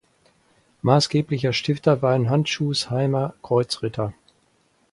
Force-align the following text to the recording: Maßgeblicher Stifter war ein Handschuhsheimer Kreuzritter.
Maßgeblicher 0.81 1.53
Stifter 1.53 2.01
war 2.01 2.13
ein 2.15 2.31
Handschuhsheimer 2.31 3.35
Kreuzritter. 3.43 4.15